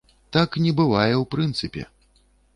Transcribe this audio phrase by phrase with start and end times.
[0.37, 1.87] Так не бывае ў прынцыпе.